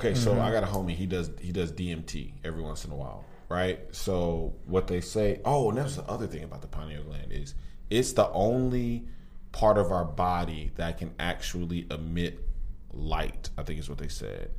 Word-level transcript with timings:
Okay, 0.00 0.14
so 0.14 0.40
I 0.40 0.50
got 0.50 0.62
a 0.62 0.66
homie. 0.66 0.94
He 0.94 1.06
does 1.06 1.30
he 1.40 1.52
does 1.52 1.72
DMT 1.72 2.32
every 2.44 2.62
once 2.62 2.84
in 2.84 2.90
a 2.90 2.96
while, 2.96 3.24
right? 3.48 3.80
So 3.92 4.54
what 4.66 4.86
they 4.86 5.00
say. 5.00 5.40
Oh, 5.44 5.68
and 5.68 5.78
that's 5.78 5.96
the 5.96 6.04
other 6.04 6.26
thing 6.26 6.42
about 6.42 6.62
the 6.62 6.68
pineal 6.68 7.02
gland 7.04 7.32
is 7.32 7.54
it's 7.90 8.12
the 8.12 8.30
only 8.30 9.04
part 9.52 9.76
of 9.78 9.92
our 9.92 10.04
body 10.04 10.70
that 10.76 10.98
can 10.98 11.12
actually 11.18 11.86
emit 11.90 12.48
light. 12.92 13.50
I 13.58 13.62
think 13.62 13.78
is 13.78 13.88
what 13.88 13.98
they 13.98 14.08
said. 14.08 14.50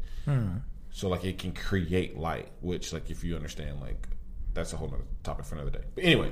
So 0.91 1.07
like 1.09 1.23
it 1.23 1.39
can 1.39 1.53
create 1.53 2.17
light, 2.17 2.49
which 2.61 2.93
like 2.93 3.09
if 3.09 3.23
you 3.23 3.35
understand, 3.35 3.81
like 3.81 4.07
that's 4.53 4.73
a 4.73 4.77
whole 4.77 4.89
nother 4.89 5.03
topic 5.23 5.45
for 5.45 5.55
another 5.55 5.71
day. 5.71 5.83
But 5.95 6.03
anyway, 6.03 6.31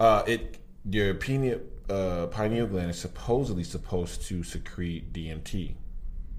uh, 0.00 0.22
it 0.26 0.58
your 0.88 1.14
pineal 1.14 1.60
uh, 1.90 2.26
pineal 2.28 2.66
gland 2.66 2.90
is 2.90 2.98
supposedly 2.98 3.64
supposed 3.64 4.22
to 4.28 4.42
secrete 4.42 5.12
DMT. 5.12 5.74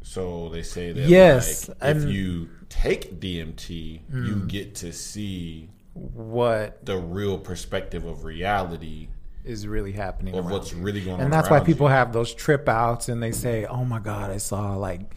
So 0.04 0.50
they 0.50 0.62
say 0.62 0.92
that 0.92 1.08
Yes, 1.08 1.70
like, 1.70 1.96
if 1.96 2.04
you 2.04 2.50
take 2.70 3.20
DMT, 3.20 4.02
you 4.14 4.34
hmm. 4.34 4.48
get 4.48 4.76
to 4.76 4.94
see 4.94 5.70
What 5.94 6.86
the 6.86 6.98
real 6.98 7.38
perspective 7.38 8.06
of 8.06 8.26
reality 8.26 9.08
is 9.46 9.66
really 9.68 9.94
happening? 9.94 10.36
of 10.36 10.50
what's 10.50 10.72
you. 10.72 10.78
really 10.80 11.02
going 11.02 11.16
on. 11.16 11.22
and 11.22 11.34
that's 11.34 11.50
why 11.50 11.60
people 11.60 11.88
you. 11.88 11.94
have 11.94 12.14
those 12.14 12.34
trip 12.34 12.70
outs 12.70 13.10
and 13.10 13.22
they 13.24 13.32
say, 13.32 13.66
"Oh 13.66 13.84
my 13.84 14.00
God, 14.00 14.30
I 14.30 14.38
saw 14.38 14.76
like 14.76 15.16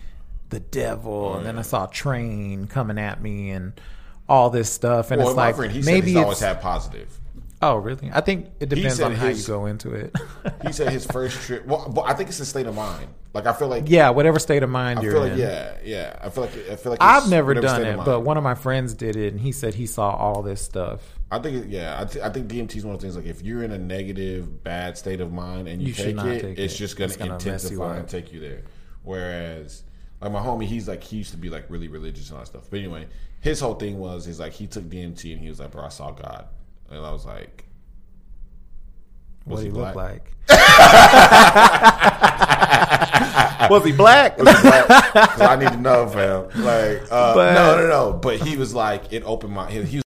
the 0.48 0.60
devil," 0.60 1.32
oh, 1.34 1.38
and 1.38 1.46
then 1.46 1.58
I 1.58 1.62
saw 1.62 1.86
a 1.86 1.90
train 1.90 2.66
coming 2.66 2.98
at 2.98 3.20
me 3.20 3.50
and 3.50 3.72
all 4.28 4.50
this 4.50 4.70
stuff. 4.72 5.10
And 5.10 5.20
Well, 5.20 5.30
it's 5.30 5.36
like 5.36 5.56
friend, 5.56 5.84
maybe 5.84 6.08
he's 6.08 6.16
always 6.16 6.40
had 6.40 6.60
positive. 6.60 7.20
Oh 7.62 7.76
really? 7.76 8.10
I 8.12 8.20
think 8.20 8.48
it 8.60 8.68
depends 8.68 9.00
on 9.00 9.14
how 9.14 9.28
you 9.28 9.42
go 9.44 9.66
into 9.66 9.92
it. 9.92 10.14
He 10.66 10.72
said 10.72 10.90
his 10.92 11.06
first 11.06 11.40
trip. 11.42 11.64
Well, 11.66 11.88
but 11.94 12.02
I 12.06 12.14
think 12.14 12.28
it's 12.28 12.40
a 12.40 12.46
state 12.46 12.66
of 12.66 12.74
mind. 12.74 13.08
Like 13.34 13.46
I 13.46 13.52
feel 13.52 13.68
like 13.68 13.84
yeah, 13.88 14.10
whatever 14.10 14.38
state 14.38 14.62
of 14.62 14.70
mind 14.70 14.98
I 14.98 15.02
you're 15.02 15.12
feel 15.12 15.22
like 15.22 15.32
in. 15.32 15.38
yeah, 15.38 15.76
yeah. 15.84 16.18
I 16.20 16.30
feel 16.30 16.44
like 16.44 16.52
I 16.70 16.76
feel 16.76 16.90
like 16.92 17.02
I've 17.02 17.28
never 17.28 17.54
done 17.54 17.82
it, 17.84 17.96
but 18.04 18.20
one 18.20 18.36
of 18.36 18.42
my 18.42 18.54
friends 18.54 18.94
did 18.94 19.14
it, 19.16 19.32
and 19.32 19.40
he 19.40 19.52
said 19.52 19.74
he 19.74 19.86
saw 19.86 20.10
all 20.10 20.42
this 20.42 20.60
stuff. 20.62 21.00
I 21.30 21.38
think 21.40 21.64
it, 21.64 21.68
yeah, 21.68 22.00
I, 22.00 22.04
th- 22.04 22.24
I 22.24 22.30
think 22.30 22.48
DMT 22.48 22.76
is 22.76 22.84
one 22.84 22.94
of 22.94 23.00
the 23.00 23.04
things 23.06 23.16
like 23.16 23.26
if 23.26 23.42
you're 23.42 23.62
in 23.64 23.72
a 23.72 23.78
negative, 23.78 24.62
bad 24.62 24.96
state 24.96 25.20
of 25.20 25.32
mind 25.32 25.66
and 25.68 25.82
you, 25.82 25.88
You 25.88 25.94
take 25.94 26.16
it, 26.18 26.40
take 26.40 26.58
it's 26.58 26.74
it. 26.74 26.76
just 26.78 26.96
going 26.96 27.08
It's 27.10 27.14
to 27.16 27.18
gonna 27.18 27.32
mess 27.32 27.44
you 27.44 27.50
intensify 27.82 27.96
and 27.96 28.08
take 28.08 28.32
you 28.32 28.40
there. 28.40 28.62
Whereas 29.02 29.82
like 30.20 30.32
my 30.32 30.40
homie, 30.40 30.64
he's 30.66 30.88
like 30.88 31.02
he 31.02 31.16
used 31.18 31.32
to 31.32 31.36
be 31.36 31.50
like 31.50 31.64
really 31.68 31.88
religious 31.88 32.28
and 32.28 32.34
all 32.38 32.44
that 32.44 32.46
stuff. 32.46 32.64
But 32.70 32.78
anyway, 32.78 33.06
his 33.40 33.60
whole 33.60 33.74
thing 33.74 33.98
was 33.98 34.24
he's 34.24 34.40
like 34.40 34.52
he 34.52 34.66
took 34.66 34.84
DMT 34.84 35.32
and 35.32 35.40
he 35.40 35.48
was 35.48 35.60
like, 35.60 35.70
bro, 35.72 35.84
I 35.84 35.88
saw 35.88 36.10
God, 36.12 36.46
and 36.90 37.04
I 37.04 37.10
was 37.10 37.26
like, 37.26 37.64
What 39.44 39.56
Was 39.56 39.62
he 39.62 39.68
he 39.68 39.72
look 39.74 39.94
like? 39.94 40.32
was 43.70 43.84
he 43.84 43.92
black? 43.92 44.36
Because 44.36 45.40
I 45.40 45.56
need 45.58 45.70
to 45.70 45.76
know, 45.76 46.06
fam. 46.08 46.44
Like, 46.62 47.02
uh, 47.10 47.34
But- 47.34 47.54
no, 47.54 47.76
no, 47.80 47.88
no. 47.88 48.12
But 48.18 48.40
he 48.40 48.56
was 48.56 48.74
like, 48.74 49.12
it 49.12 49.22
opened 49.24 49.54
my. 49.54 49.70
He, 49.70 49.82
he 49.82 49.96
was 49.96 50.04